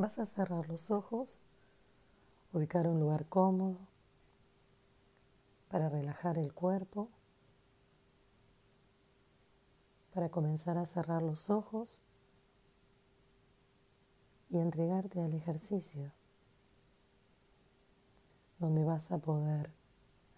Vas 0.00 0.18
a 0.18 0.24
cerrar 0.24 0.66
los 0.70 0.90
ojos, 0.90 1.42
ubicar 2.54 2.86
un 2.86 3.00
lugar 3.00 3.26
cómodo 3.26 3.76
para 5.68 5.90
relajar 5.90 6.38
el 6.38 6.54
cuerpo, 6.54 7.10
para 10.14 10.30
comenzar 10.30 10.78
a 10.78 10.86
cerrar 10.86 11.20
los 11.20 11.50
ojos 11.50 12.02
y 14.48 14.56
entregarte 14.56 15.20
al 15.20 15.34
ejercicio, 15.34 16.10
donde 18.58 18.84
vas 18.84 19.12
a 19.12 19.18
poder 19.18 19.70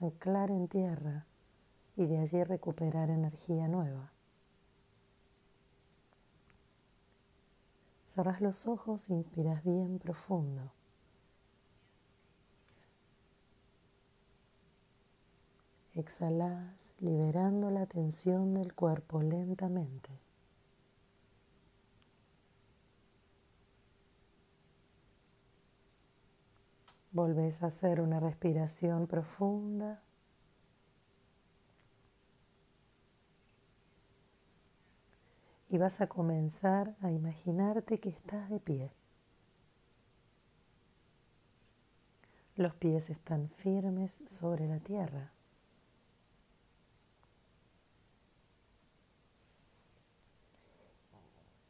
anclar 0.00 0.50
en 0.50 0.66
tierra 0.66 1.24
y 1.94 2.06
de 2.06 2.18
allí 2.18 2.42
recuperar 2.42 3.10
energía 3.10 3.68
nueva. 3.68 4.10
Cerras 8.12 8.42
los 8.42 8.66
ojos 8.66 9.08
e 9.08 9.14
inspiras 9.14 9.64
bien 9.64 9.98
profundo. 9.98 10.70
Exhalas 15.94 16.94
liberando 17.00 17.70
la 17.70 17.86
tensión 17.86 18.52
del 18.52 18.74
cuerpo 18.74 19.22
lentamente. 19.22 20.10
Volves 27.12 27.62
a 27.62 27.68
hacer 27.68 28.02
una 28.02 28.20
respiración 28.20 29.06
profunda. 29.06 30.02
Y 35.72 35.78
vas 35.78 36.02
a 36.02 36.06
comenzar 36.06 36.94
a 37.00 37.10
imaginarte 37.10 37.98
que 37.98 38.10
estás 38.10 38.50
de 38.50 38.60
pie. 38.60 38.92
Los 42.56 42.74
pies 42.74 43.08
están 43.08 43.48
firmes 43.48 44.22
sobre 44.26 44.68
la 44.68 44.78
tierra. 44.80 45.32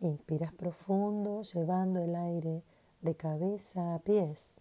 Inspiras 0.01 0.53
profundo 0.53 1.43
llevando 1.43 2.03
el 2.03 2.17
aire 2.17 2.65
de 3.03 3.15
cabeza 3.15 3.95
a 3.95 4.01
pies. 4.01 4.61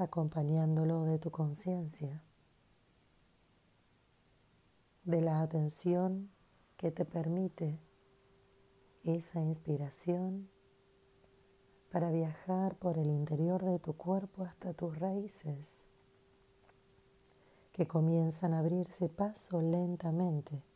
Acompañándolo 0.00 1.04
de 1.04 1.18
tu 1.18 1.30
conciencia, 1.30 2.22
de 5.04 5.20
la 5.20 5.42
atención 5.42 6.30
que 6.76 6.90
te 6.90 7.04
permite 7.04 7.78
esa 9.04 9.40
inspiración 9.40 10.48
para 11.90 12.10
viajar 12.10 12.76
por 12.76 12.98
el 12.98 13.08
interior 13.08 13.64
de 13.64 13.78
tu 13.78 13.94
cuerpo 13.94 14.44
hasta 14.44 14.72
tus 14.72 14.98
raíces, 14.98 15.86
que 17.72 17.86
comienzan 17.86 18.54
a 18.54 18.60
abrirse 18.60 19.08
paso 19.08 19.60
lentamente 19.60 20.69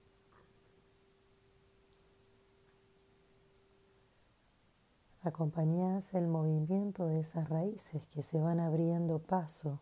acompañas 5.27 6.15
el 6.15 6.27
movimiento 6.27 7.07
de 7.07 7.21
esas 7.21 7.49
raíces 7.49 8.07
que 8.09 8.23
se 8.23 8.41
van 8.41 8.61
abriendo 8.61 9.19
paso, 9.19 9.81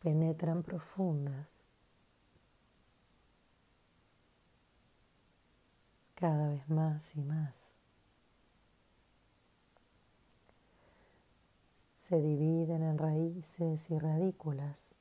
penetran 0.00 0.62
profundas, 0.62 1.64
cada 6.14 6.48
vez 6.48 6.68
más 6.68 7.14
y 7.16 7.22
más. 7.22 7.74
Se 11.98 12.20
dividen 12.20 12.82
en 12.82 12.98
raíces 12.98 13.90
y 13.90 13.98
radículas 13.98 14.96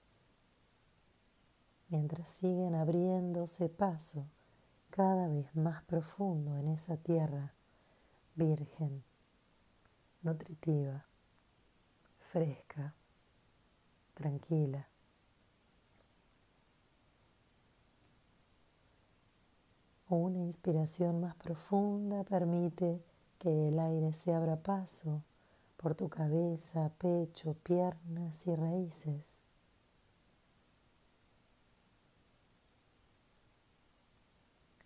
mientras 1.89 2.27
siguen 2.29 2.75
abriéndose 2.75 3.69
paso 3.69 4.27
cada 4.89 5.27
vez 5.27 5.55
más 5.55 5.83
profundo 5.83 6.57
en 6.57 6.67
esa 6.67 6.97
tierra 6.97 7.53
virgen 8.35 9.03
nutritiva, 10.27 11.05
fresca, 12.19 12.93
tranquila. 14.13 14.85
Una 20.09 20.39
inspiración 20.39 21.21
más 21.21 21.35
profunda 21.35 22.25
permite 22.25 23.01
que 23.39 23.69
el 23.69 23.79
aire 23.79 24.11
se 24.11 24.33
abra 24.33 24.57
paso 24.57 25.23
por 25.77 25.95
tu 25.95 26.09
cabeza, 26.09 26.91
pecho, 26.97 27.53
piernas 27.63 28.47
y 28.47 28.55
raíces. 28.55 29.41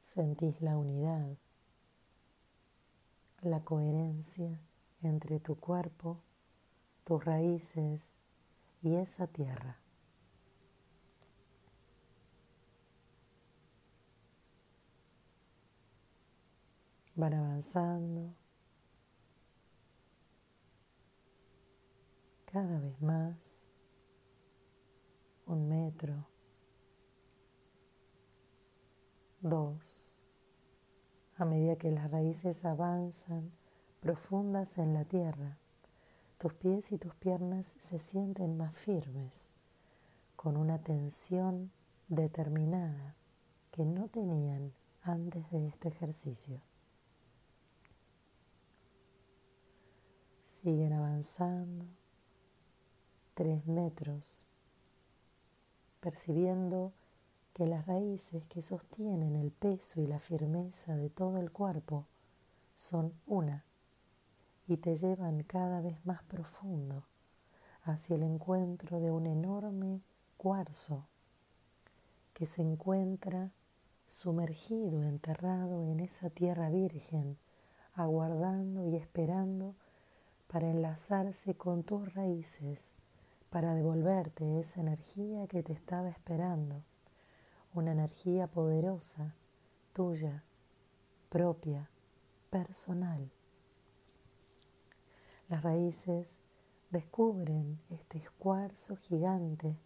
Sentís 0.01 0.62
la 0.62 0.78
unidad, 0.78 1.35
la 3.41 3.63
coherencia 3.63 4.59
entre 5.01 5.39
tu 5.39 5.56
cuerpo, 5.56 6.22
tus 7.03 7.23
raíces 7.23 8.19
y 8.81 8.95
esa 8.95 9.28
tierra. 9.28 9.78
Van 17.16 17.34
avanzando 17.34 18.34
cada 22.45 22.79
vez 22.79 23.01
más, 23.01 23.72
un 25.45 25.68
metro, 25.68 26.28
dos, 29.41 30.18
a 31.38 31.45
medida 31.45 31.75
que 31.78 31.91
las 31.91 32.12
raíces 32.12 32.66
avanzan 32.66 33.51
profundas 34.01 34.79
en 34.79 34.95
la 34.95 35.06
tierra. 35.06 35.59
Tus 36.39 36.56
pies 36.56 36.91
y 36.91 36.97
tus 36.97 37.13
piernas 37.13 37.75
se 37.78 38.00
sienten 38.00 38.57
más 38.57 38.75
firmes, 38.75 39.51
con 40.35 40.57
una 40.57 40.79
tensión 40.79 41.72
determinada 42.07 43.16
que 43.69 43.85
no 43.85 44.07
tenían 44.07 44.73
antes 45.03 45.50
de 45.51 45.67
este 45.67 45.89
ejercicio. 45.89 46.59
Siguen 50.44 50.94
avanzando 50.94 51.85
tres 53.35 53.68
metros, 53.68 54.47
percibiendo 56.00 56.91
que 57.53 57.68
las 57.68 57.85
raíces 57.85 58.47
que 58.47 58.63
sostienen 58.63 59.35
el 59.35 59.51
peso 59.51 60.01
y 60.01 60.07
la 60.07 60.18
firmeza 60.18 60.95
de 60.95 61.12
todo 61.12 61.38
el 61.38 61.51
cuerpo 61.51 62.07
son 62.73 63.13
una 63.28 63.63
y 64.72 64.78
te 64.78 64.96
llevan 64.96 65.44
cada 65.44 65.82
vez 65.82 66.06
más 66.06 66.24
profundo 66.24 67.04
hacia 67.84 68.16
el 68.16 68.24
encuentro 68.24 69.02
de 69.02 69.12
un 69.12 69.28
enorme 69.28 70.02
cuarzo 70.38 71.08
que 72.34 72.46
se 72.46 72.62
encuentra 72.62 73.52
sumergido, 74.08 75.04
enterrado 75.04 75.84
en 75.88 76.00
esa 76.00 76.30
tierra 76.30 76.70
virgen, 76.70 77.38
aguardando 77.96 78.88
y 78.88 78.96
esperando 78.96 79.76
para 80.48 80.70
enlazarse 80.70 81.56
con 81.56 81.84
tus 81.84 82.14
raíces, 82.14 82.96
para 83.50 83.74
devolverte 83.76 84.57
esa 84.57 84.80
energía 84.80 85.48
que 85.48 85.63
te 85.63 85.74
estaba 85.74 86.07
esperando, 86.07 86.81
una 87.74 87.92
energía 87.92 88.48
poderosa, 88.48 89.36
tuya, 89.92 90.45
propia, 91.30 91.90
personal. 92.50 93.30
Las 95.51 95.63
raíces 95.63 96.39
descubren 96.92 97.77
este 97.89 98.24
cuarzo 98.39 98.95
gigante 98.95 99.77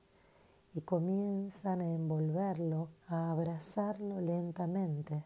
y 0.76 0.82
comienzan 0.82 1.82
a 1.82 1.92
envolverlo, 1.92 2.90
a 3.08 3.32
abrazarlo 3.32 4.22
lentamente. 4.22 5.24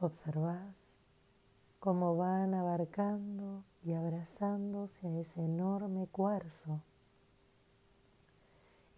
Observas 0.00 0.96
cómo 1.78 2.16
van 2.16 2.52
abarcando 2.54 3.62
y 3.84 3.92
abrazándose 3.92 5.06
a 5.06 5.20
ese 5.20 5.44
enorme 5.44 6.08
cuarzo 6.08 6.82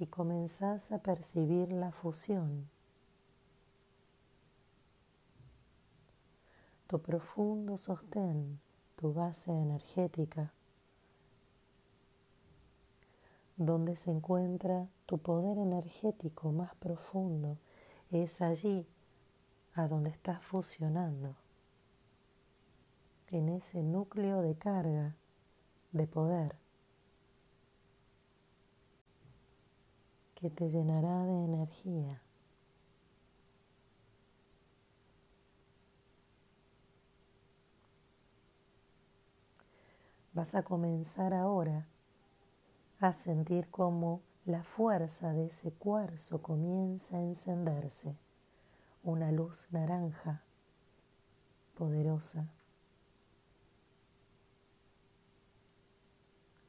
y 0.02 0.06
comenzás 0.06 0.90
a 0.90 0.98
percibir 0.98 1.72
la 1.72 1.92
fusión. 1.92 2.68
tu 6.92 7.00
profundo 7.00 7.78
sostén, 7.78 8.60
tu 8.96 9.14
base 9.14 9.50
energética, 9.50 10.52
donde 13.56 13.96
se 13.96 14.10
encuentra 14.10 14.88
tu 15.06 15.16
poder 15.16 15.56
energético 15.56 16.52
más 16.52 16.74
profundo, 16.74 17.56
es 18.10 18.42
allí 18.42 18.86
a 19.74 19.88
donde 19.88 20.10
estás 20.10 20.42
fusionando, 20.42 21.34
en 23.30 23.48
ese 23.48 23.82
núcleo 23.82 24.42
de 24.42 24.54
carga, 24.54 25.14
de 25.92 26.06
poder, 26.06 26.61
que 30.42 30.50
te 30.50 30.68
llenará 30.68 31.24
de 31.24 31.44
energía. 31.44 32.20
Vas 40.32 40.56
a 40.56 40.64
comenzar 40.64 41.32
ahora 41.32 41.86
a 42.98 43.12
sentir 43.12 43.68
cómo 43.70 44.20
la 44.44 44.64
fuerza 44.64 45.32
de 45.32 45.46
ese 45.46 45.70
cuarzo 45.70 46.42
comienza 46.42 47.18
a 47.18 47.20
encenderse, 47.20 48.16
una 49.04 49.30
luz 49.30 49.68
naranja 49.70 50.42
poderosa. 51.78 52.48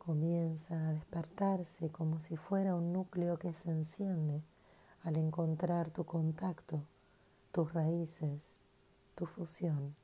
Comienza 0.05 0.75
a 0.75 0.93
despertarse 0.93 1.89
como 1.89 2.19
si 2.19 2.35
fuera 2.35 2.75
un 2.75 2.91
núcleo 2.91 3.37
que 3.37 3.53
se 3.53 3.71
enciende 3.71 4.41
al 5.03 5.17
encontrar 5.17 5.89
tu 5.89 6.05
contacto, 6.05 6.81
tus 7.51 7.73
raíces, 7.73 8.59
tu 9.15 9.25
fusión. 9.25 9.95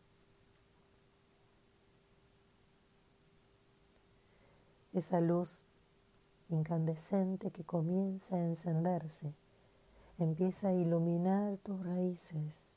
esa 4.93 5.21
luz 5.21 5.65
incandescente 6.49 7.51
que 7.51 7.63
comienza 7.63 8.35
a 8.35 8.39
encenderse, 8.39 9.33
empieza 10.17 10.69
a 10.69 10.73
iluminar 10.73 11.57
tus 11.57 11.83
raíces. 11.85 12.73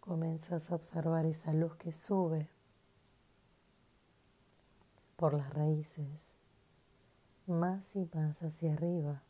Comienzas 0.00 0.70
a 0.70 0.74
observar 0.74 1.26
esa 1.26 1.52
luz 1.52 1.76
que 1.76 1.92
sube 1.92 2.48
por 5.22 5.34
las 5.34 5.54
raíces, 5.54 6.34
más 7.46 7.94
y 7.94 8.08
más 8.12 8.42
hacia 8.42 8.72
arriba, 8.72 9.22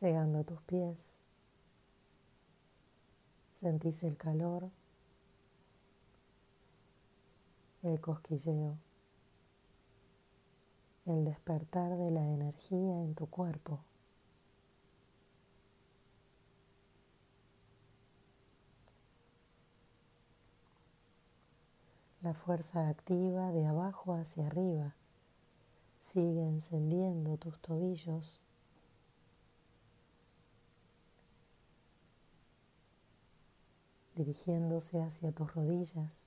llegando 0.00 0.38
a 0.38 0.44
tus 0.44 0.62
pies. 0.62 1.18
Sentís 3.54 4.04
el 4.04 4.16
calor 4.16 4.70
el 7.82 8.00
cosquilleo, 8.00 8.78
el 11.06 11.24
despertar 11.24 11.96
de 11.96 12.12
la 12.12 12.24
energía 12.24 13.02
en 13.02 13.16
tu 13.16 13.26
cuerpo. 13.26 13.80
La 22.24 22.32
fuerza 22.32 22.88
activa 22.88 23.52
de 23.52 23.66
abajo 23.66 24.14
hacia 24.14 24.46
arriba 24.46 24.94
sigue 26.00 26.40
encendiendo 26.40 27.36
tus 27.36 27.60
tobillos. 27.60 28.42
dirigiéndose 34.14 35.02
hacia 35.02 35.32
tus 35.32 35.52
rodillas. 35.52 36.26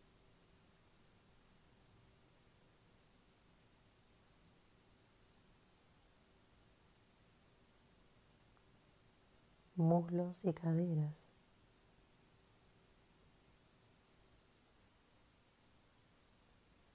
muslos 9.76 10.46
y 10.46 10.54
caderas. 10.54 11.37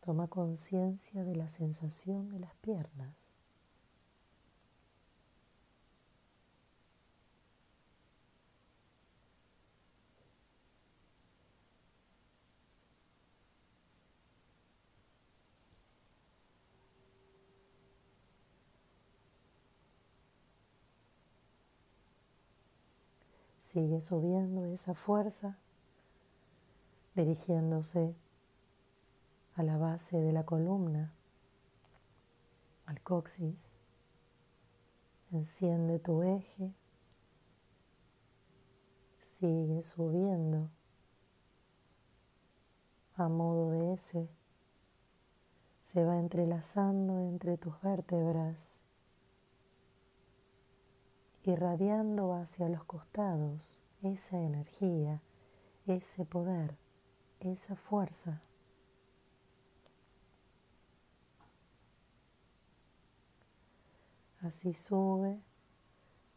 Toma 0.04 0.26
conciencia 0.26 1.22
de 1.22 1.36
la 1.36 1.48
sensación 1.48 2.28
de 2.30 2.40
las 2.40 2.56
piernas. 2.56 3.30
Sigue 23.56 24.00
subiendo 24.02 24.66
esa 24.66 24.94
fuerza, 24.94 25.56
dirigiéndose 27.14 28.16
a 29.56 29.62
la 29.62 29.76
base 29.76 30.18
de 30.20 30.32
la 30.32 30.44
columna, 30.44 31.12
al 32.86 33.00
coxis. 33.02 33.78
Enciende 35.30 35.98
tu 35.98 36.22
eje, 36.22 36.74
sigue 39.18 39.82
subiendo 39.82 40.70
a 43.16 43.28
modo 43.28 43.70
de 43.70 43.94
S, 43.94 44.28
se 45.82 46.04
va 46.04 46.18
entrelazando 46.18 47.20
entre 47.20 47.56
tus 47.56 47.80
vértebras 47.80 48.82
irradiando 51.44 52.34
hacia 52.34 52.68
los 52.68 52.84
costados 52.84 53.82
esa 54.02 54.38
energía, 54.38 55.22
ese 55.86 56.24
poder, 56.24 56.76
esa 57.40 57.74
fuerza. 57.74 58.42
Así 64.42 64.74
sube 64.74 65.40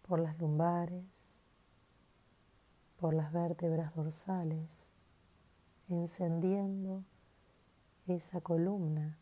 por 0.08 0.20
las 0.20 0.38
lumbares, 0.38 1.48
por 2.98 3.16
las 3.16 3.34
vértebras 3.34 3.96
dorsales, 3.96 4.92
encendiendo 5.90 7.04
esa 8.06 8.42
columna, 8.42 9.18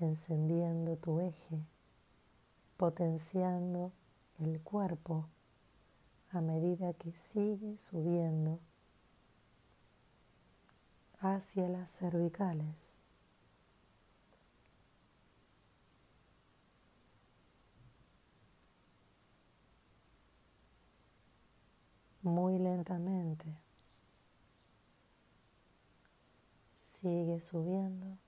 encendiendo 0.00 0.96
tu 0.96 1.20
eje, 1.20 1.64
potenciando 2.76 3.92
el 4.40 4.60
cuerpo 4.60 5.28
a 6.30 6.40
medida 6.40 6.94
que 6.94 7.12
sigue 7.12 7.78
subiendo 7.78 8.58
hacia 11.20 11.68
las 11.68 11.92
cervicales. 11.92 13.05
Muy 22.26 22.58
lentamente 22.58 23.46
sigue 26.80 27.40
subiendo 27.40 28.18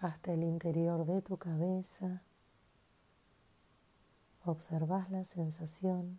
hasta 0.00 0.34
el 0.34 0.42
interior 0.42 1.06
de 1.06 1.22
tu 1.22 1.38
cabeza 1.38 2.20
Observas 4.44 5.10
la 5.10 5.24
sensación. 5.24 6.18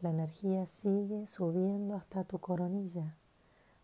La 0.00 0.10
energía 0.10 0.66
sigue 0.66 1.26
subiendo 1.26 1.96
hasta 1.96 2.22
tu 2.22 2.38
coronilla, 2.38 3.16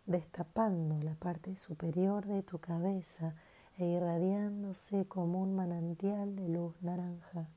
destapando 0.06 1.02
la 1.02 1.14
parte 1.16 1.56
superior 1.56 2.26
de 2.26 2.44
tu 2.44 2.58
cabeza 2.58 3.34
e 3.76 3.86
como 5.08 5.42
un 5.42 5.56
manantial 5.56 6.36
de 6.36 6.48
luz 6.48 6.80
naranja, 6.80 7.48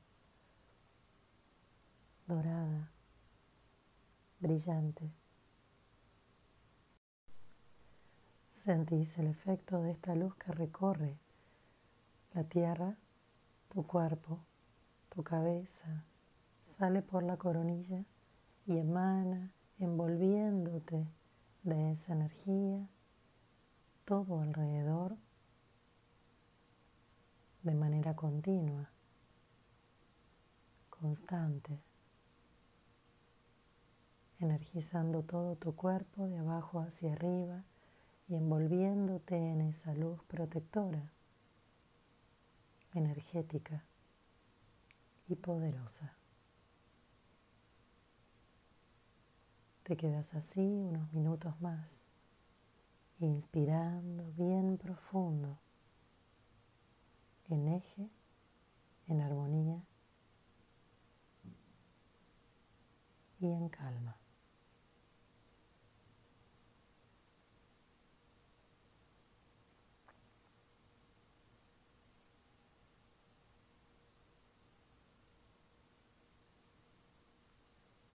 dorada, 2.26 2.90
brillante. 4.40 5.12
Sentís 8.50 9.16
el 9.18 9.28
efecto 9.28 9.80
de 9.82 9.92
esta 9.92 10.16
luz 10.16 10.34
que 10.34 10.50
recorre 10.50 11.16
la 12.32 12.42
tierra, 12.42 12.98
tu 13.68 13.86
cuerpo, 13.86 14.40
tu 15.08 15.22
cabeza, 15.22 16.04
sale 16.64 17.00
por 17.00 17.22
la 17.22 17.36
coronilla 17.36 18.04
y 18.66 18.78
emana 18.78 19.52
envolviéndote 19.78 21.06
de 21.62 21.92
esa 21.92 22.14
energía 22.14 22.88
todo 24.04 24.40
alrededor, 24.40 25.16
de 27.64 27.74
manera 27.74 28.14
continua, 28.14 28.90
constante, 30.90 31.80
energizando 34.38 35.22
todo 35.22 35.56
tu 35.56 35.74
cuerpo 35.74 36.28
de 36.28 36.36
abajo 36.38 36.80
hacia 36.80 37.12
arriba 37.12 37.64
y 38.28 38.34
envolviéndote 38.34 39.36
en 39.36 39.62
esa 39.62 39.94
luz 39.94 40.22
protectora, 40.24 41.10
energética 42.92 43.82
y 45.26 45.34
poderosa. 45.34 46.14
Te 49.84 49.96
quedas 49.96 50.34
así 50.34 50.60
unos 50.60 51.10
minutos 51.14 51.58
más, 51.62 52.08
inspirando 53.20 54.30
bien 54.32 54.76
profundo, 54.76 55.58
en 57.48 57.68
eje, 57.68 58.08
en 59.08 59.20
armonía 59.20 59.82
y 63.40 63.46
en 63.46 63.68
calma. 63.68 64.23